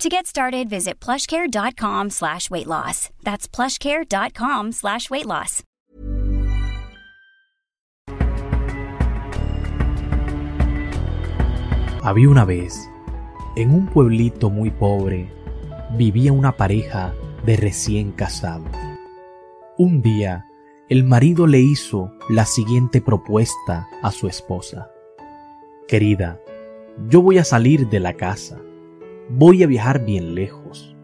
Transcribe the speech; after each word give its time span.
To 0.00 0.10
get 0.10 0.26
started, 0.26 0.68
visit 0.68 1.00
plushcare.com 1.00 2.10
slash 2.10 2.50
weight 2.50 2.66
loss. 2.66 3.08
That's 3.24 3.48
plushcare.com 3.48 4.72
slash 4.72 5.08
weight 5.08 5.24
loss. 5.24 5.62
Había 12.02 12.28
una 12.28 12.44
vez, 12.44 12.88
en 13.56 13.72
un 13.72 13.86
pueblito 13.86 14.50
muy 14.50 14.70
pobre, 14.70 15.32
vivía 15.96 16.30
una 16.30 16.52
pareja 16.52 17.14
de 17.46 17.56
recién 17.56 18.12
casados. 18.12 18.70
Un 19.78 20.02
día, 20.02 20.46
el 20.90 21.04
marido 21.04 21.46
le 21.46 21.60
hizo 21.60 22.12
la 22.28 22.44
siguiente 22.44 23.00
propuesta 23.00 23.88
a 24.02 24.12
su 24.12 24.28
esposa. 24.28 24.90
Querida, 25.88 26.38
yo 27.08 27.22
voy 27.22 27.38
a 27.38 27.44
salir 27.44 27.88
de 27.88 27.98
la 27.98 28.12
casa. 28.12 28.60
Voy 29.28 29.64
a 29.64 29.66
viajar 29.66 30.04
bien 30.04 30.36
lejos. 30.36 30.94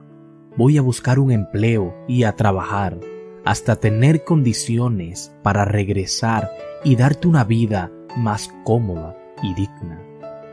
Voy 0.57 0.79
a 0.79 0.83
buscar 0.83 1.19
un 1.19 1.33
empleo 1.33 1.93
y 2.07 2.23
a 2.23 2.37
trabajar 2.37 3.01
hasta 3.45 3.75
tener 3.75 4.23
condiciones 4.23 5.35
para 5.43 5.65
regresar 5.65 6.49
y 6.85 6.95
darte 6.95 7.27
una 7.27 7.43
vida 7.43 7.91
más 8.17 8.49
cómoda 8.63 9.17
y 9.43 9.55
digna. 9.55 10.01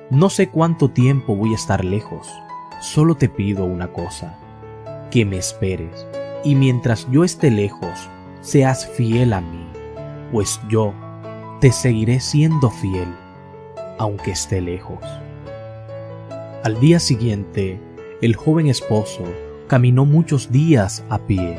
No 0.10 0.32
sé 0.32 0.50
cuánto 0.50 0.90
tiempo 0.90 1.36
voy 1.36 1.52
a 1.52 1.58
estar 1.58 1.86
lejos. 1.86 2.28
Solo 2.82 3.14
te 3.14 3.30
pido 3.30 3.66
una 3.66 3.94
cosa, 3.94 4.40
que 5.12 5.24
me 5.24 5.38
esperes 5.38 6.08
y 6.44 6.56
mientras 6.56 7.08
yo 7.12 7.24
esté 7.24 7.52
lejos, 7.52 8.10
seas 8.42 8.88
fiel 8.88 9.32
a 9.32 9.42
mí, 9.42 9.68
pues 10.32 10.60
yo 10.70 10.92
te 11.62 11.72
seguiré 11.72 12.20
siendo 12.20 12.72
fiel, 12.72 13.14
aunque 14.00 14.32
esté 14.32 14.60
lejos. 14.60 15.04
Al 16.62 16.78
día 16.82 17.00
siguiente, 17.00 17.80
el 18.22 18.36
joven 18.36 18.68
esposo 18.68 19.24
caminó 19.68 20.04
muchos 20.04 20.52
días 20.52 21.06
a 21.10 21.20
pie 21.20 21.58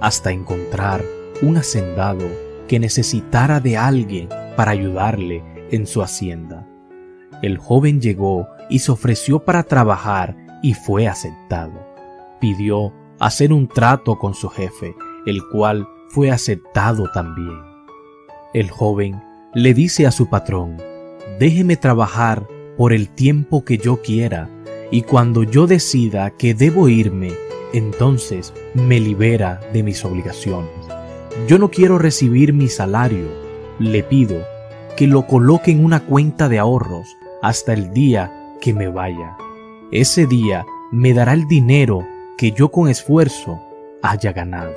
hasta 0.00 0.32
encontrar 0.32 1.04
un 1.42 1.58
hacendado 1.58 2.24
que 2.66 2.78
necesitara 2.78 3.60
de 3.60 3.76
alguien 3.76 4.30
para 4.56 4.70
ayudarle 4.70 5.44
en 5.70 5.86
su 5.86 6.00
hacienda. 6.00 6.66
El 7.42 7.58
joven 7.58 8.00
llegó 8.00 8.48
y 8.70 8.78
se 8.78 8.90
ofreció 8.90 9.40
para 9.40 9.64
trabajar 9.64 10.34
y 10.62 10.72
fue 10.72 11.06
aceptado. 11.06 11.86
Pidió 12.40 12.94
hacer 13.20 13.52
un 13.52 13.68
trato 13.68 14.18
con 14.18 14.32
su 14.32 14.48
jefe, 14.48 14.94
el 15.26 15.46
cual 15.52 15.86
fue 16.08 16.30
aceptado 16.30 17.10
también. 17.12 17.58
El 18.54 18.70
joven 18.70 19.22
le 19.52 19.74
dice 19.74 20.06
a 20.06 20.10
su 20.10 20.30
patrón, 20.30 20.78
déjeme 21.38 21.76
trabajar 21.76 22.48
por 22.78 22.92
el 22.92 23.08
tiempo 23.08 23.64
que 23.64 23.76
yo 23.76 24.00
quiera, 24.00 24.48
y 24.92 25.02
cuando 25.02 25.42
yo 25.42 25.66
decida 25.66 26.30
que 26.30 26.54
debo 26.54 26.88
irme, 26.88 27.32
entonces 27.72 28.54
me 28.72 29.00
libera 29.00 29.60
de 29.72 29.82
mis 29.82 30.04
obligaciones. 30.04 30.70
Yo 31.48 31.58
no 31.58 31.70
quiero 31.70 31.98
recibir 31.98 32.52
mi 32.52 32.68
salario, 32.68 33.26
le 33.80 34.04
pido 34.04 34.36
que 34.96 35.08
lo 35.08 35.26
coloque 35.26 35.72
en 35.72 35.84
una 35.84 36.06
cuenta 36.06 36.48
de 36.48 36.60
ahorros 36.60 37.16
hasta 37.42 37.72
el 37.72 37.92
día 37.92 38.32
que 38.60 38.72
me 38.72 38.88
vaya. 38.88 39.36
Ese 39.90 40.26
día 40.26 40.64
me 40.92 41.12
dará 41.12 41.32
el 41.32 41.48
dinero 41.48 42.06
que 42.36 42.52
yo 42.52 42.70
con 42.70 42.88
esfuerzo 42.88 43.60
haya 44.02 44.32
ganado. 44.32 44.74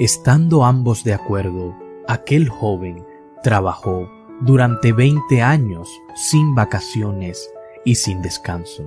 Estando 0.00 0.64
ambos 0.64 1.04
de 1.04 1.14
acuerdo, 1.14 1.76
aquel 2.08 2.48
joven 2.48 3.04
trabajó 3.44 4.08
durante 4.44 4.92
20 4.92 5.40
años 5.40 5.88
sin 6.14 6.54
vacaciones 6.54 7.50
y 7.84 7.94
sin 7.94 8.22
descanso. 8.22 8.84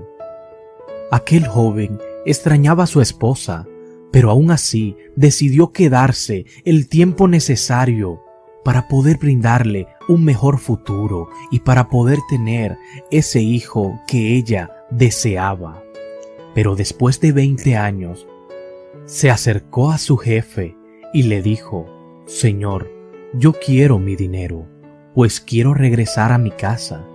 Aquel 1.12 1.48
joven 1.48 2.00
extrañaba 2.26 2.84
a 2.84 2.88
su 2.88 3.02
esposa, 3.02 3.68
pero 4.12 4.30
aún 4.32 4.52
así 4.52 4.98
decidió 5.16 5.72
quedarse 5.72 6.46
el 6.66 6.90
tiempo 6.90 7.28
necesario 7.28 8.22
para 8.64 8.88
poder 8.88 9.18
brindarle 9.18 9.88
un 10.08 10.26
mejor 10.26 10.58
futuro 10.58 11.30
y 11.52 11.60
para 11.60 11.88
poder 11.90 12.20
tener 12.30 12.78
ese 13.12 13.42
hijo 13.42 14.00
que 14.08 14.36
ella 14.36 14.72
deseaba. 14.90 15.84
Pero 16.54 16.76
después 16.76 17.20
de 17.22 17.32
20 17.32 17.78
años, 17.78 18.28
se 19.06 19.30
acercó 19.30 19.92
a 19.92 20.00
su 20.00 20.18
jefe 20.18 20.76
y 21.14 21.24
le 21.24 21.42
dijo, 21.42 21.86
Señor, 22.26 22.92
yo 23.34 23.54
quiero 23.54 24.00
mi 24.00 24.16
dinero, 24.16 24.66
pues 25.16 25.40
quiero 25.40 25.74
regresar 25.74 26.34
a 26.34 26.38
mi 26.38 26.52
casa. 26.52 27.06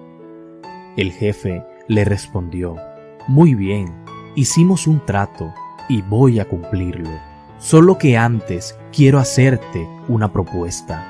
El 0.97 1.12
jefe 1.12 1.62
le 1.87 2.06
respondió, 2.06 2.77
Muy 3.28 3.55
bien, 3.55 3.94
hicimos 4.34 4.87
un 4.87 5.05
trato 5.05 5.53
y 5.87 6.00
voy 6.00 6.41
a 6.41 6.49
cumplirlo, 6.49 7.11
solo 7.59 7.99
que 7.99 8.16
antes 8.16 8.75
quiero 8.91 9.19
hacerte 9.19 9.87
una 10.09 10.33
propuesta. 10.33 11.06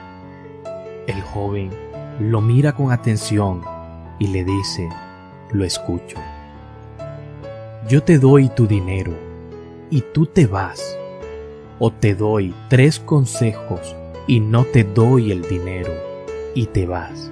El 1.07 1.23
joven 1.23 1.71
lo 2.19 2.41
mira 2.41 2.73
con 2.73 2.91
atención 2.91 3.63
y 4.19 4.27
le 4.27 4.45
dice, 4.45 4.89
lo 5.53 5.65
escucho. 5.65 6.19
Yo 7.89 8.03
te 8.03 8.19
doy 8.19 8.49
tu 8.49 8.67
dinero 8.67 9.15
y 9.91 10.03
tú 10.13 10.27
te 10.27 10.47
vas. 10.47 10.99
O 11.79 11.93
te 11.93 12.15
doy 12.15 12.53
tres 12.69 12.99
consejos 12.99 13.97
y 14.27 14.41
no 14.41 14.65
te 14.65 14.85
doy 14.85 15.31
el 15.31 15.43
dinero 15.49 16.10
y 16.55 16.67
te 16.67 16.87
vas. 16.87 17.31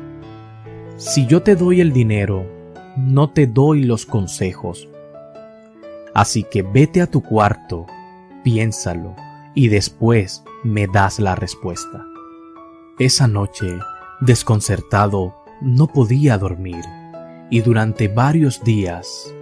Si 0.96 1.26
yo 1.26 1.42
te 1.42 1.56
doy 1.56 1.80
el 1.80 1.92
dinero, 1.92 2.44
no 2.96 3.30
te 3.30 3.46
doy 3.46 3.84
los 3.84 4.06
consejos. 4.06 4.88
Así 6.14 6.42
que 6.42 6.62
vete 6.62 7.00
a 7.00 7.06
tu 7.06 7.22
cuarto, 7.22 7.86
piénsalo 8.42 9.14
y 9.54 9.68
después 9.68 10.42
me 10.64 10.86
das 10.86 11.20
la 11.20 11.34
respuesta. 11.34 12.04
Esa 12.98 13.28
noche, 13.28 13.78
desconcertado, 14.20 15.34
no 15.60 15.86
podía 15.86 16.38
dormir 16.38 16.84
y 17.50 17.60
durante 17.60 18.08
varios 18.08 18.62
días 18.64 19.32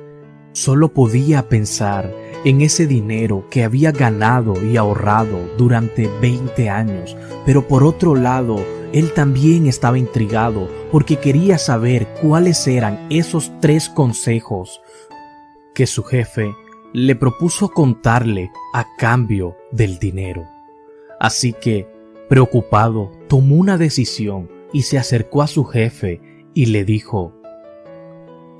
solo 0.52 0.88
podía 0.92 1.48
pensar 1.48 2.12
en 2.44 2.60
ese 2.60 2.86
dinero 2.86 3.46
que 3.50 3.64
había 3.64 3.92
ganado 3.92 4.62
y 4.64 4.76
ahorrado 4.76 5.38
durante 5.58 6.08
20 6.20 6.70
años, 6.70 7.16
pero 7.44 7.66
por 7.66 7.84
otro 7.84 8.14
lado, 8.14 8.64
él 8.92 9.12
también 9.12 9.66
estaba 9.66 9.98
intrigado 9.98 10.68
porque 10.90 11.16
quería 11.16 11.58
saber 11.58 12.06
cuáles 12.22 12.66
eran 12.66 13.06
esos 13.10 13.52
tres 13.60 13.88
consejos 13.88 14.80
que 15.74 15.86
su 15.86 16.02
jefe 16.04 16.54
le 16.92 17.14
propuso 17.14 17.68
contarle 17.68 18.50
a 18.72 18.86
cambio 18.96 19.56
del 19.70 19.98
dinero. 19.98 20.46
Así 21.20 21.52
que 21.52 21.86
preocupado, 22.28 23.10
tomó 23.28 23.56
una 23.56 23.78
decisión 23.78 24.50
y 24.72 24.82
se 24.82 24.98
acercó 24.98 25.42
a 25.42 25.46
su 25.46 25.64
jefe 25.64 26.20
y 26.54 26.66
le 26.66 26.84
dijo, 26.84 27.32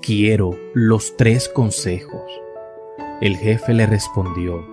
Quiero 0.03 0.57
los 0.75 1.17
tres 1.17 1.49
consejos. 1.49 2.23
El 3.21 3.37
jefe 3.37 3.75
le 3.75 3.87
respondió, 3.87 4.65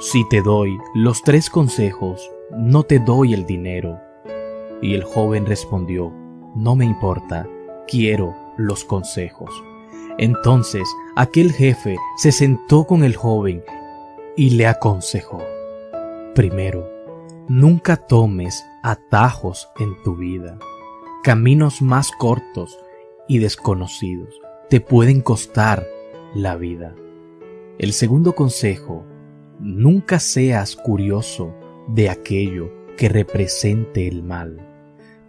Si 0.00 0.26
te 0.28 0.40
doy 0.40 0.70
los 0.94 1.22
tres 1.22 1.50
consejos, 1.50 2.30
no 2.56 2.84
te 2.84 2.98
doy 2.98 3.34
el 3.34 3.44
dinero. 3.44 4.00
Y 4.80 4.94
el 4.94 5.04
joven 5.04 5.46
respondió, 5.46 6.12
No 6.54 6.76
me 6.76 6.84
importa, 6.84 7.46
quiero 7.86 8.34
los 8.56 8.84
consejos. 8.84 9.50
Entonces 10.18 10.88
aquel 11.16 11.52
jefe 11.52 11.96
se 12.16 12.32
sentó 12.32 12.84
con 12.84 13.04
el 13.04 13.16
joven 13.16 13.62
y 14.36 14.50
le 14.50 14.66
aconsejó, 14.66 15.42
Primero, 16.34 16.88
nunca 17.48 17.96
tomes 17.96 18.64
atajos 18.82 19.68
en 19.78 20.00
tu 20.02 20.16
vida. 20.16 20.58
Caminos 21.22 21.82
más 21.82 22.10
cortos 22.12 22.78
y 23.28 23.38
desconocidos 23.38 24.40
te 24.68 24.80
pueden 24.80 25.22
costar 25.22 25.86
la 26.34 26.56
vida. 26.56 26.94
El 27.78 27.92
segundo 27.92 28.34
consejo, 28.34 29.04
nunca 29.58 30.18
seas 30.18 30.76
curioso 30.76 31.54
de 31.88 32.10
aquello 32.10 32.70
que 32.98 33.08
represente 33.08 34.08
el 34.08 34.24
mal, 34.24 34.58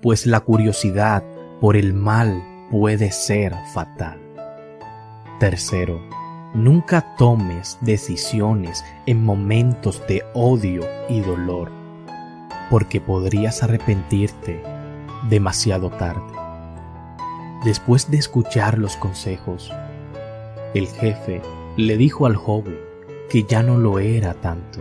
pues 0.01 0.25
la 0.25 0.39
curiosidad 0.39 1.23
por 1.61 1.77
el 1.77 1.93
mal 1.93 2.43
puede 2.71 3.11
ser 3.11 3.53
fatal. 3.73 4.19
Tercero, 5.39 6.01
nunca 6.55 7.15
tomes 7.15 7.77
decisiones 7.81 8.83
en 9.05 9.23
momentos 9.23 10.01
de 10.07 10.23
odio 10.33 10.83
y 11.09 11.21
dolor, 11.21 11.71
porque 12.71 12.99
podrías 12.99 13.61
arrepentirte 13.61 14.61
demasiado 15.29 15.91
tarde. 15.91 16.33
Después 17.63 18.09
de 18.09 18.17
escuchar 18.17 18.79
los 18.79 18.97
consejos, 18.97 19.71
el 20.73 20.87
jefe 20.87 21.41
le 21.77 21.97
dijo 21.97 22.25
al 22.25 22.35
joven 22.35 22.79
que 23.29 23.43
ya 23.43 23.61
no 23.61 23.77
lo 23.77 23.99
era 23.99 24.33
tanto. 24.33 24.79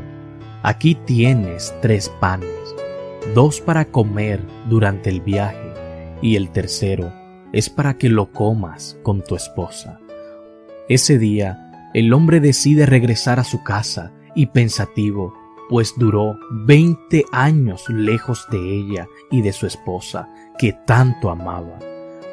Aquí 0.62 0.96
tienes 0.96 1.72
tres 1.80 2.10
panes, 2.20 2.74
dos 3.32 3.60
para 3.60 3.84
comer 3.84 4.40
durante 4.68 5.08
el 5.08 5.20
viaje 5.20 5.72
y 6.20 6.34
el 6.34 6.50
tercero 6.50 7.12
es 7.52 7.70
para 7.70 7.96
que 7.96 8.08
lo 8.08 8.32
comas 8.32 8.98
con 9.04 9.22
tu 9.22 9.36
esposa. 9.36 10.00
Ese 10.88 11.16
día, 11.16 11.90
el 11.94 12.12
hombre 12.12 12.40
decide 12.40 12.86
regresar 12.86 13.38
a 13.38 13.44
su 13.44 13.62
casa 13.62 14.12
y 14.34 14.46
pensativo, 14.46 15.32
pues 15.68 15.94
duró 15.96 16.36
20 16.66 17.24
años 17.30 17.88
lejos 17.88 18.44
de 18.50 18.58
ella 18.58 19.06
y 19.30 19.42
de 19.42 19.52
su 19.52 19.66
esposa, 19.66 20.28
que 20.58 20.72
tanto 20.72 21.30
amaba. 21.30 21.78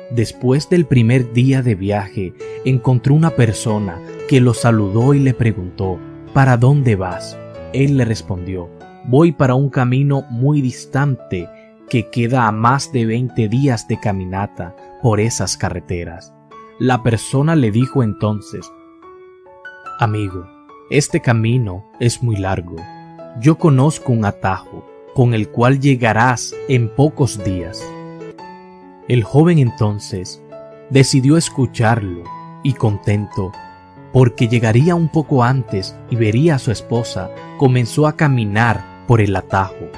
Después 0.09 0.67
del 0.67 0.85
primer 0.85 1.31
día 1.31 1.61
de 1.61 1.75
viaje, 1.75 2.33
encontró 2.65 3.13
una 3.13 3.31
persona 3.31 3.99
que 4.27 4.41
lo 4.41 4.55
saludó 4.55 5.13
y 5.13 5.19
le 5.19 5.35
preguntó, 5.35 5.99
¿Para 6.33 6.57
dónde 6.57 6.95
vas? 6.95 7.37
Él 7.75 7.97
le 7.97 8.05
respondió, 8.05 8.69
voy 9.03 9.33
para 9.33 9.55
un 9.55 9.69
camino 9.69 10.23
muy 10.29 10.61
distante 10.61 11.49
que 11.89 12.09
queda 12.09 12.47
a 12.47 12.51
más 12.53 12.93
de 12.93 13.05
20 13.05 13.49
días 13.49 13.87
de 13.89 13.99
caminata 13.99 14.75
por 15.01 15.19
esas 15.19 15.57
carreteras. 15.57 16.33
La 16.79 17.03
persona 17.03 17.53
le 17.53 17.71
dijo 17.71 18.01
entonces, 18.01 18.71
Amigo, 19.99 20.47
este 20.89 21.19
camino 21.21 21.83
es 21.99 22.23
muy 22.23 22.37
largo. 22.37 22.77
Yo 23.41 23.57
conozco 23.57 24.13
un 24.13 24.23
atajo 24.23 24.85
con 25.13 25.33
el 25.33 25.49
cual 25.49 25.81
llegarás 25.81 26.55
en 26.69 26.87
pocos 26.87 27.43
días. 27.43 27.85
El 29.09 29.25
joven 29.25 29.59
entonces 29.59 30.41
decidió 30.89 31.35
escucharlo 31.35 32.23
y 32.63 32.73
contento, 32.73 33.51
porque 34.15 34.47
llegaría 34.47 34.95
un 34.95 35.09
poco 35.09 35.43
antes 35.43 35.93
y 36.09 36.15
vería 36.15 36.55
a 36.55 36.59
su 36.59 36.71
esposa, 36.71 37.29
comenzó 37.57 38.07
a 38.07 38.15
caminar 38.15 39.03
por 39.09 39.19
el 39.19 39.35
atajo, 39.35 39.89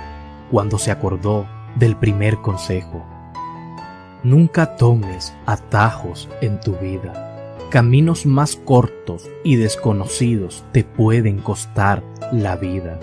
cuando 0.50 0.80
se 0.80 0.90
acordó 0.90 1.48
del 1.76 1.96
primer 1.96 2.38
consejo. 2.38 3.06
Nunca 4.24 4.76
tomes 4.76 5.36
atajos 5.46 6.28
en 6.42 6.60
tu 6.60 6.76
vida. 6.78 7.60
Caminos 7.70 8.26
más 8.26 8.56
cortos 8.56 9.30
y 9.44 9.58
desconocidos 9.58 10.66
te 10.72 10.84
pueden 10.84 11.38
costar 11.38 12.04
la 12.32 12.56
vida. 12.56 13.00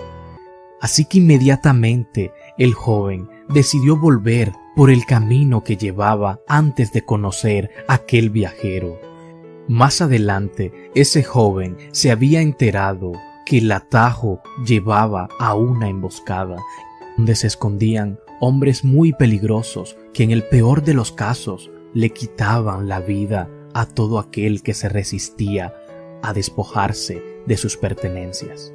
Así 0.81 1.05
que 1.05 1.19
inmediatamente 1.19 2.33
el 2.57 2.73
joven 2.73 3.29
decidió 3.47 3.95
volver 3.95 4.51
por 4.75 4.91
el 4.91 5.05
camino 5.05 5.63
que 5.63 5.77
llevaba 5.77 6.41
antes 6.45 6.91
de 6.91 7.05
conocer 7.05 7.71
aquel 7.87 8.31
viajero. 8.31 9.04
Más 9.67 9.99
adelante, 9.99 10.91
ese 10.93 11.23
joven 11.23 11.75
se 11.91 12.11
había 12.11 12.41
enterado 12.41 13.13
que 13.47 13.57
el 13.57 13.71
atajo 13.71 14.39
llevaba 14.63 15.27
a 15.39 15.55
una 15.55 15.89
emboscada, 15.89 16.57
donde 17.17 17.35
se 17.35 17.47
escondían 17.47 18.19
hombres 18.39 18.83
muy 18.83 19.11
peligrosos 19.13 19.97
que 20.13 20.23
en 20.23 20.29
el 20.29 20.43
peor 20.43 20.83
de 20.83 20.93
los 20.93 21.11
casos 21.11 21.71
le 21.95 22.11
quitaban 22.11 22.87
la 22.87 22.99
vida 22.99 23.49
a 23.73 23.87
todo 23.87 24.19
aquel 24.19 24.61
que 24.61 24.75
se 24.75 24.87
resistía 24.87 25.73
a 26.21 26.31
despojarse 26.33 27.23
de 27.47 27.57
sus 27.57 27.75
pertenencias. 27.75 28.71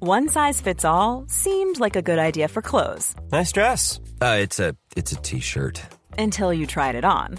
One 0.00 0.28
size 0.28 0.62
fits 0.62 0.84
all 0.84 1.24
seemed 1.28 1.78
like 1.78 1.96
a 1.96 2.02
good 2.02 2.18
idea 2.18 2.48
for 2.48 2.62
clothes. 2.62 3.14
Nice 3.32 3.52
dress. 3.52 4.00
Uh, 4.20 4.38
it's 4.40 4.60
a 4.60 4.74
it's 4.96 5.12
a 5.12 5.16
t-shirt. 5.16 5.80
Until 6.18 6.52
you 6.52 6.66
tried 6.66 6.94
it 6.94 7.04
on. 7.04 7.38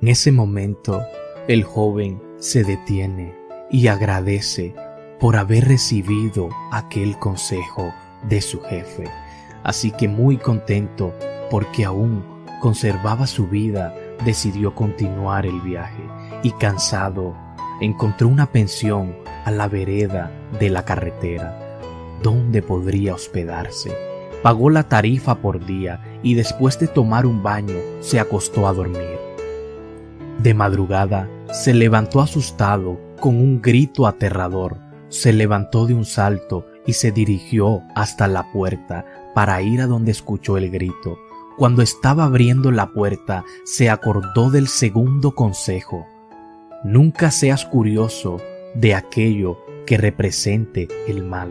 En 0.00 0.06
ese 0.06 0.30
momento, 0.30 1.02
el 1.48 1.64
joven 1.64 2.22
se 2.38 2.62
detiene 2.62 3.34
y 3.68 3.88
agradece 3.88 4.72
por 5.18 5.34
haber 5.34 5.66
recibido 5.66 6.50
aquel 6.70 7.18
consejo 7.18 7.92
de 8.28 8.40
su 8.40 8.60
jefe. 8.60 9.04
Así 9.64 9.90
que 9.90 10.06
muy 10.06 10.36
contento 10.36 11.12
porque 11.50 11.84
aún 11.84 12.24
conservaba 12.60 13.26
su 13.26 13.48
vida, 13.48 13.92
decidió 14.24 14.72
continuar 14.72 15.46
el 15.46 15.60
viaje 15.62 16.04
y 16.44 16.52
cansado 16.52 17.34
encontró 17.80 18.28
una 18.28 18.46
pensión 18.46 19.16
a 19.44 19.50
la 19.50 19.66
vereda 19.66 20.30
de 20.60 20.70
la 20.70 20.84
carretera, 20.84 21.80
donde 22.22 22.62
podría 22.62 23.14
hospedarse. 23.14 23.92
Pagó 24.44 24.70
la 24.70 24.84
tarifa 24.84 25.36
por 25.38 25.66
día 25.66 26.20
y 26.22 26.34
después 26.34 26.78
de 26.78 26.86
tomar 26.86 27.26
un 27.26 27.42
baño 27.42 27.74
se 27.98 28.20
acostó 28.20 28.68
a 28.68 28.72
dormir. 28.72 29.17
De 30.38 30.54
madrugada 30.54 31.28
se 31.52 31.74
levantó 31.74 32.20
asustado 32.20 33.00
con 33.18 33.36
un 33.36 33.60
grito 33.60 34.06
aterrador. 34.06 34.78
Se 35.08 35.32
levantó 35.32 35.86
de 35.86 35.94
un 35.94 36.04
salto 36.04 36.64
y 36.86 36.92
se 36.92 37.10
dirigió 37.10 37.82
hasta 37.96 38.28
la 38.28 38.52
puerta 38.52 39.04
para 39.34 39.60
ir 39.62 39.80
a 39.80 39.86
donde 39.86 40.12
escuchó 40.12 40.56
el 40.56 40.70
grito. 40.70 41.18
Cuando 41.56 41.82
estaba 41.82 42.24
abriendo 42.24 42.70
la 42.70 42.92
puerta, 42.92 43.44
se 43.64 43.90
acordó 43.90 44.50
del 44.50 44.68
segundo 44.68 45.34
consejo. 45.34 46.06
Nunca 46.84 47.32
seas 47.32 47.64
curioso 47.64 48.36
de 48.76 48.94
aquello 48.94 49.58
que 49.86 49.96
represente 49.96 50.86
el 51.08 51.24
mal, 51.24 51.50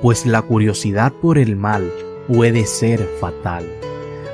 pues 0.00 0.24
la 0.24 0.40
curiosidad 0.40 1.12
por 1.12 1.36
el 1.36 1.54
mal 1.56 1.92
puede 2.28 2.64
ser 2.64 3.06
fatal. 3.20 3.66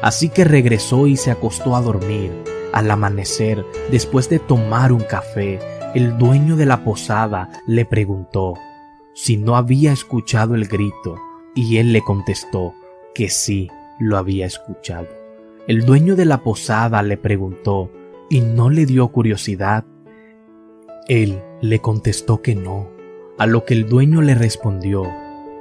así 0.02 0.28
que 0.28 0.44
regresó 0.44 1.08
y 1.08 1.16
se 1.16 1.32
acostó 1.32 1.74
a 1.74 1.80
dormir. 1.80 2.47
Al 2.72 2.90
amanecer, 2.90 3.64
después 3.90 4.28
de 4.28 4.38
tomar 4.38 4.92
un 4.92 5.00
café, 5.00 5.58
el 5.94 6.18
dueño 6.18 6.56
de 6.56 6.66
la 6.66 6.84
posada 6.84 7.48
le 7.66 7.86
preguntó 7.86 8.54
si 9.14 9.36
no 9.36 9.56
había 9.56 9.92
escuchado 9.92 10.54
el 10.54 10.66
grito 10.68 11.16
y 11.54 11.78
él 11.78 11.92
le 11.92 12.02
contestó 12.02 12.74
que 13.14 13.30
sí 13.30 13.68
lo 13.98 14.16
había 14.16 14.46
escuchado. 14.46 15.08
El 15.66 15.84
dueño 15.86 16.14
de 16.14 16.24
la 16.24 16.42
posada 16.42 17.02
le 17.02 17.16
preguntó 17.16 17.90
y 18.28 18.40
no 18.42 18.70
le 18.70 18.86
dio 18.86 19.08
curiosidad. 19.08 19.84
Él 21.08 21.42
le 21.62 21.80
contestó 21.80 22.42
que 22.42 22.54
no, 22.54 22.88
a 23.38 23.46
lo 23.46 23.64
que 23.64 23.74
el 23.74 23.88
dueño 23.88 24.20
le 24.20 24.34
respondió, 24.34 25.04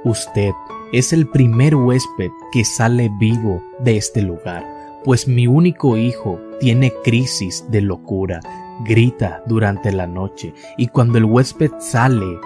usted 0.04 0.52
es 0.92 1.12
el 1.12 1.26
primer 1.26 1.74
huésped 1.74 2.30
que 2.52 2.64
sale 2.64 3.10
vivo 3.18 3.62
de 3.80 3.96
este 3.96 4.22
lugar, 4.22 4.64
pues 5.04 5.26
mi 5.26 5.46
único 5.46 5.96
hijo 5.96 6.38
tiene 6.60 6.92
crisis 7.04 7.64
de 7.70 7.80
locura, 7.80 8.40
grita 8.84 9.42
durante 9.46 9.92
la 9.92 10.06
noche 10.06 10.54
y 10.76 10.88
cuando 10.88 11.18
el 11.18 11.24
huésped 11.24 11.72
sale 11.78 12.38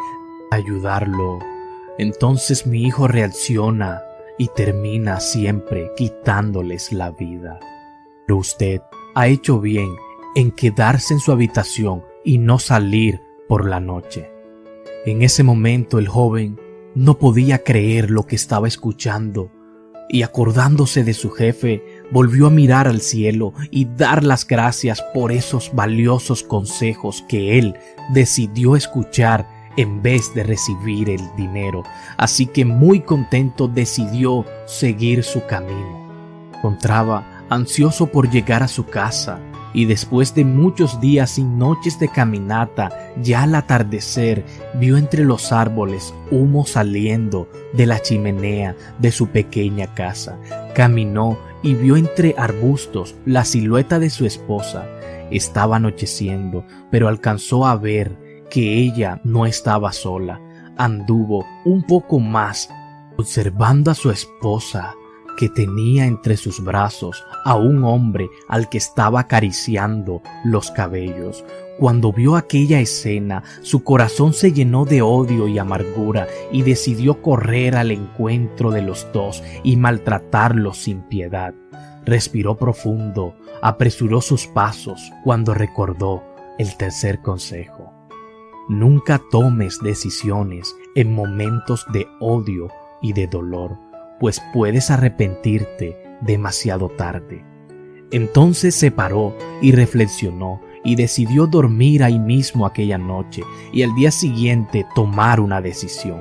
a 0.50 0.56
ayudarlo, 0.56 1.38
entonces 1.98 2.66
mi 2.66 2.82
hijo 2.82 3.08
reacciona 3.08 4.00
y 4.38 4.48
termina 4.48 5.20
siempre 5.20 5.90
quitándoles 5.96 6.92
la 6.92 7.10
vida. 7.10 7.58
Pero 8.26 8.38
usted 8.38 8.80
ha 9.14 9.28
hecho 9.28 9.60
bien 9.60 9.90
en 10.34 10.50
quedarse 10.50 11.14
en 11.14 11.20
su 11.20 11.32
habitación 11.32 12.02
y 12.24 12.38
no 12.38 12.58
salir 12.58 13.20
por 13.48 13.68
la 13.68 13.80
noche. 13.80 14.30
En 15.04 15.22
ese 15.22 15.42
momento 15.42 15.98
el 15.98 16.08
joven 16.08 16.58
no 16.94 17.18
podía 17.18 17.62
creer 17.62 18.10
lo 18.10 18.24
que 18.24 18.36
estaba 18.36 18.68
escuchando 18.68 19.50
y 20.08 20.22
acordándose 20.22 21.04
de 21.04 21.14
su 21.14 21.30
jefe, 21.30 21.82
volvió 22.12 22.46
a 22.46 22.50
mirar 22.50 22.86
al 22.86 23.00
cielo 23.00 23.54
y 23.70 23.86
dar 23.86 24.22
las 24.22 24.46
gracias 24.46 25.02
por 25.14 25.32
esos 25.32 25.74
valiosos 25.74 26.42
consejos 26.42 27.24
que 27.28 27.58
él 27.58 27.74
decidió 28.12 28.76
escuchar 28.76 29.48
en 29.76 30.02
vez 30.02 30.34
de 30.34 30.44
recibir 30.44 31.08
el 31.08 31.22
dinero. 31.36 31.82
Así 32.18 32.46
que 32.46 32.64
muy 32.64 33.00
contento 33.00 33.68
decidió 33.68 34.44
seguir 34.66 35.24
su 35.24 35.44
camino. 35.46 36.02
Encontraba 36.54 37.44
ansioso 37.48 38.06
por 38.06 38.30
llegar 38.30 38.62
a 38.62 38.68
su 38.68 38.86
casa 38.86 39.40
y 39.74 39.86
después 39.86 40.34
de 40.34 40.44
muchos 40.44 41.00
días 41.00 41.38
y 41.38 41.44
noches 41.44 41.98
de 41.98 42.08
caminata, 42.08 43.12
ya 43.22 43.44
al 43.44 43.54
atardecer 43.54 44.44
vio 44.74 44.96
entre 44.96 45.24
los 45.24 45.52
árboles 45.52 46.14
humo 46.30 46.66
saliendo 46.66 47.48
de 47.72 47.86
la 47.86 48.00
chimenea 48.00 48.76
de 48.98 49.12
su 49.12 49.28
pequeña 49.28 49.94
casa. 49.94 50.38
Caminó 50.74 51.38
y 51.62 51.74
vio 51.74 51.96
entre 51.96 52.34
arbustos 52.36 53.14
la 53.24 53.44
silueta 53.44 53.98
de 53.98 54.10
su 54.10 54.26
esposa. 54.26 54.86
Estaba 55.30 55.76
anocheciendo, 55.76 56.64
pero 56.90 57.08
alcanzó 57.08 57.66
a 57.66 57.76
ver 57.76 58.44
que 58.50 58.78
ella 58.78 59.20
no 59.24 59.46
estaba 59.46 59.92
sola. 59.92 60.40
Anduvo 60.76 61.46
un 61.64 61.82
poco 61.82 62.18
más, 62.20 62.68
observando 63.16 63.90
a 63.90 63.94
su 63.94 64.10
esposa 64.10 64.94
que 65.36 65.48
tenía 65.48 66.06
entre 66.06 66.36
sus 66.36 66.62
brazos 66.62 67.24
a 67.44 67.56
un 67.56 67.84
hombre 67.84 68.28
al 68.48 68.68
que 68.68 68.78
estaba 68.78 69.20
acariciando 69.20 70.22
los 70.44 70.70
cabellos. 70.70 71.44
Cuando 71.78 72.12
vio 72.12 72.36
aquella 72.36 72.80
escena, 72.80 73.42
su 73.62 73.82
corazón 73.82 74.34
se 74.34 74.52
llenó 74.52 74.84
de 74.84 75.02
odio 75.02 75.48
y 75.48 75.58
amargura 75.58 76.28
y 76.52 76.62
decidió 76.62 77.22
correr 77.22 77.76
al 77.76 77.90
encuentro 77.90 78.70
de 78.70 78.82
los 78.82 79.06
dos 79.12 79.42
y 79.62 79.76
maltratarlos 79.76 80.78
sin 80.78 81.02
piedad. 81.02 81.54
Respiró 82.04 82.56
profundo, 82.56 83.34
apresuró 83.62 84.20
sus 84.20 84.46
pasos 84.46 85.12
cuando 85.24 85.54
recordó 85.54 86.22
el 86.58 86.76
tercer 86.76 87.20
consejo. 87.20 87.92
Nunca 88.68 89.20
tomes 89.30 89.78
decisiones 89.80 90.74
en 90.94 91.12
momentos 91.12 91.84
de 91.92 92.06
odio 92.20 92.68
y 93.00 93.12
de 93.12 93.26
dolor 93.26 93.91
pues 94.22 94.40
puedes 94.52 94.92
arrepentirte 94.92 95.98
demasiado 96.20 96.88
tarde. 96.90 97.44
Entonces 98.12 98.72
se 98.72 98.92
paró 98.92 99.36
y 99.60 99.72
reflexionó 99.72 100.60
y 100.84 100.94
decidió 100.94 101.48
dormir 101.48 102.04
ahí 102.04 102.20
mismo 102.20 102.64
aquella 102.64 102.98
noche 102.98 103.42
y 103.72 103.82
al 103.82 103.92
día 103.96 104.12
siguiente 104.12 104.86
tomar 104.94 105.40
una 105.40 105.60
decisión. 105.60 106.20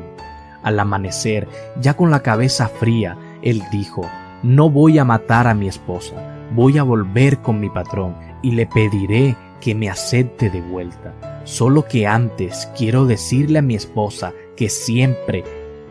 Al 0.64 0.80
amanecer, 0.80 1.48
ya 1.80 1.96
con 1.96 2.10
la 2.10 2.24
cabeza 2.24 2.70
fría, 2.70 3.20
él 3.44 3.62
dijo, 3.72 4.02
no 4.42 4.72
voy 4.72 4.98
a 4.98 5.06
matar 5.06 5.46
a 5.46 5.54
mi 5.54 5.68
esposa, 5.68 6.16
voy 6.56 6.80
a 6.80 6.84
volver 6.84 7.38
con 7.44 7.60
mi 7.60 7.70
patrón 7.70 8.16
y 8.42 8.54
le 8.54 8.66
pediré 8.66 9.36
que 9.60 9.76
me 9.76 9.92
acepte 9.92 10.50
de 10.50 10.62
vuelta. 10.62 11.44
Solo 11.44 11.86
que 11.86 12.08
antes 12.08 12.68
quiero 12.76 13.06
decirle 13.06 13.60
a 13.60 13.62
mi 13.62 13.76
esposa 13.76 14.34
que 14.58 14.70
siempre 14.70 15.44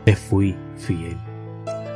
te 0.05 0.17
fui 0.17 0.57
fiel. 0.77 1.30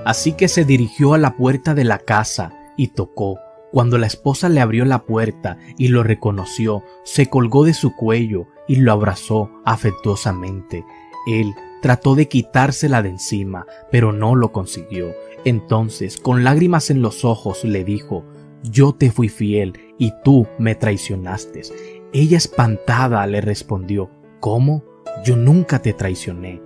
Así 0.04 0.32
que 0.32 0.48
se 0.48 0.64
dirigió 0.64 1.14
a 1.14 1.18
la 1.18 1.36
puerta 1.36 1.74
de 1.74 1.84
la 1.84 1.98
casa 1.98 2.52
y 2.76 2.88
tocó. 2.88 3.38
Cuando 3.72 3.98
la 3.98 4.06
esposa 4.06 4.48
le 4.48 4.60
abrió 4.60 4.84
la 4.84 5.04
puerta 5.04 5.58
y 5.78 5.88
lo 5.88 6.02
reconoció, 6.02 6.84
se 7.04 7.26
colgó 7.26 7.64
de 7.64 7.74
su 7.74 7.96
cuello 7.96 8.46
y 8.68 8.76
lo 8.76 8.92
abrazó 8.92 9.50
afectuosamente. 9.64 10.84
Él 11.26 11.54
trató 11.82 12.14
de 12.14 12.28
quitársela 12.28 13.02
de 13.02 13.08
encima, 13.08 13.66
pero 13.90 14.12
no 14.12 14.36
lo 14.36 14.52
consiguió. 14.52 15.12
Entonces, 15.44 16.18
con 16.18 16.44
lágrimas 16.44 16.90
en 16.90 17.02
los 17.02 17.24
ojos, 17.24 17.64
le 17.64 17.82
dijo, 17.82 18.24
Yo 18.62 18.94
te 18.94 19.10
fui 19.10 19.28
fiel 19.28 19.78
y 19.98 20.12
tú 20.22 20.46
me 20.58 20.74
traicionaste. 20.74 21.62
Ella 22.12 22.36
espantada 22.36 23.26
le 23.26 23.40
respondió, 23.40 24.10
¿Cómo? 24.38 24.84
Yo 25.24 25.36
nunca 25.36 25.80
te 25.80 25.94
traicioné. 25.94 26.62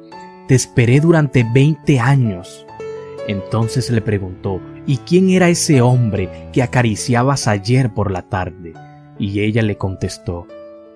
Te 0.47 0.55
esperé 0.55 1.01
durante 1.01 1.47
veinte 1.55 2.01
años 2.01 2.67
entonces 3.29 3.91
le 3.91 4.01
preguntó, 4.01 4.61
¿y 4.87 4.97
quién 4.97 5.29
era 5.29 5.51
ese 5.51 5.83
hombre 5.83 6.49
que 6.53 6.63
acariciabas 6.63 7.47
ayer 7.47 7.93
por 7.93 8.11
la 8.11 8.23
tarde? 8.23 8.73
Y 9.19 9.41
ella 9.41 9.63
le 9.63 9.77
contestó, 9.77 10.47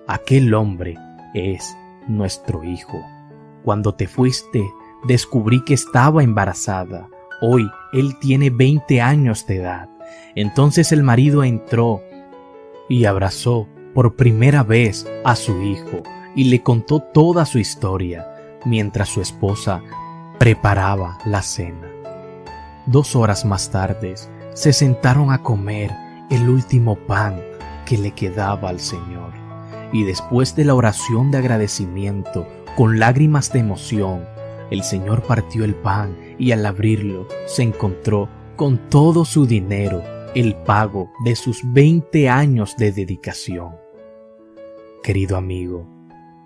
aquel 0.07 0.53
hombre 0.55 0.97
es 1.35 1.63
nuestro 2.07 2.63
hijo. 2.63 2.99
Cuando 3.63 3.93
te 3.93 4.07
fuiste, 4.07 4.63
descubrí 5.07 5.63
que 5.63 5.75
estaba 5.75 6.23
embarazada. 6.23 7.07
Hoy 7.39 7.69
él 7.93 8.17
tiene 8.19 8.49
20 8.49 8.99
años 8.99 9.45
de 9.45 9.57
edad. 9.57 9.89
Entonces 10.33 10.91
el 10.91 11.03
marido 11.03 11.43
entró 11.43 12.01
y 12.89 13.05
abrazó 13.05 13.67
por 13.93 14.15
primera 14.15 14.63
vez 14.63 15.07
a 15.23 15.35
su 15.35 15.61
hijo 15.61 16.01
y 16.35 16.45
le 16.45 16.63
contó 16.63 16.99
toda 16.99 17.45
su 17.45 17.59
historia 17.59 18.27
mientras 18.65 19.09
su 19.09 19.21
esposa 19.21 19.83
preparaba 20.39 21.19
la 21.25 21.43
cena. 21.43 21.92
Dos 22.85 23.15
horas 23.15 23.45
más 23.45 23.71
tarde, 23.71 24.15
se 24.53 24.73
sentaron 24.73 25.31
a 25.31 25.41
comer 25.41 25.91
el 26.29 26.49
último 26.49 26.95
pan 26.95 27.41
que 27.85 27.97
le 27.97 28.11
quedaba 28.11 28.69
al 28.69 28.79
Señor. 28.79 29.31
Y 29.93 30.03
después 30.03 30.55
de 30.55 30.65
la 30.65 30.75
oración 30.75 31.31
de 31.31 31.37
agradecimiento, 31.37 32.45
con 32.75 32.99
lágrimas 32.99 33.53
de 33.53 33.59
emoción, 33.59 34.25
el 34.69 34.83
Señor 34.83 35.23
partió 35.23 35.63
el 35.63 35.75
pan 35.75 36.17
y 36.37 36.51
al 36.51 36.65
abrirlo 36.65 37.27
se 37.45 37.63
encontró 37.63 38.27
con 38.55 38.89
todo 38.89 39.23
su 39.23 39.45
dinero, 39.45 40.03
el 40.35 40.55
pago 40.55 41.09
de 41.23 41.35
sus 41.35 41.61
20 41.63 42.27
años 42.27 42.75
de 42.77 42.91
dedicación. 42.91 43.75
Querido 45.03 45.37
amigo, 45.37 45.87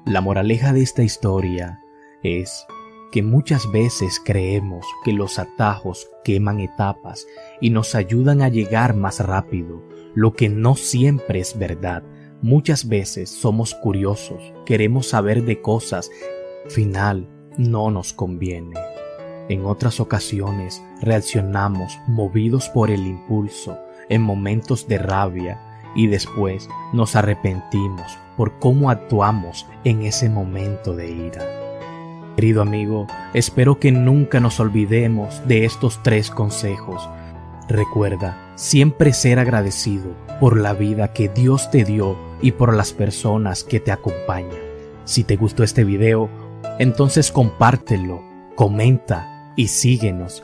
la 0.06 0.22
moraleja 0.22 0.72
de 0.74 0.84
esta 0.84 1.04
historia 1.04 1.80
es 2.22 2.66
que 3.12 3.24
muchas 3.24 3.72
veces 3.72 4.22
creemos 4.24 4.86
que 5.04 5.14
los 5.14 5.40
atajos 5.40 6.10
queman 6.24 6.60
etapas 6.60 7.28
y 7.62 7.70
nos 7.70 7.96
ayudan 7.96 8.42
a 8.42 8.50
llegar 8.50 8.96
más 8.96 9.20
rápido, 9.20 9.82
lo 10.14 10.34
que 10.34 10.50
no 10.50 10.76
siempre 10.76 11.40
es 11.40 11.58
verdad. 11.58 12.04
Muchas 12.42 12.88
veces 12.88 13.30
somos 13.30 13.74
curiosos, 13.76 14.54
queremos 14.66 15.08
saber 15.08 15.44
de 15.44 15.62
cosas, 15.62 16.12
al 16.66 16.72
final 16.72 17.28
no 17.58 17.90
nos 17.92 18.14
conviene. 18.14 18.76
En 19.50 19.66
otras 19.66 20.00
ocasiones 20.00 20.82
reaccionamos 21.02 21.98
movidos 22.08 22.70
por 22.70 22.92
el 22.92 23.08
impulso 23.08 23.80
en 24.10 24.22
momentos 24.22 24.88
de 24.88 24.98
rabia 24.98 25.60
y 25.96 26.08
después 26.08 26.70
nos 26.94 27.16
arrepentimos 27.16 28.18
por 28.36 28.60
cómo 28.60 28.90
actuamos 28.90 29.66
en 29.84 30.04
ese 30.04 30.30
momento 30.30 30.96
de 30.96 31.10
ira. 31.10 31.67
Querido 32.38 32.62
amigo, 32.62 33.08
espero 33.34 33.80
que 33.80 33.92
nunca 33.92 34.40
nos 34.40 34.60
olvidemos 34.60 35.42
de 35.48 35.66
estos 35.66 36.04
tres 36.04 36.30
consejos. 36.30 37.10
Recuerda 37.68 38.54
siempre 38.54 39.12
ser 39.14 39.40
agradecido 39.40 40.16
por 40.40 40.56
la 40.56 40.74
vida 40.74 41.14
que 41.14 41.30
Dios 41.30 41.72
te 41.72 41.84
dio 41.84 42.16
y 42.40 42.52
por 42.52 42.76
las 42.76 42.94
personas 42.94 43.64
que 43.64 43.80
te 43.80 43.92
acompañan. 43.92 44.52
Si 45.04 45.24
te 45.24 45.36
gustó 45.36 45.64
este 45.64 45.84
video, 45.84 46.30
entonces 46.78 47.32
compártelo, 47.32 48.22
comenta 48.54 49.52
y 49.56 49.70
síguenos. 49.70 50.44